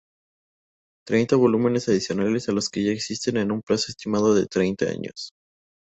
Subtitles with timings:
[1.07, 5.29] Treinta volúmenes adicionales a los ya existentes en un plazo estimado de treinta años.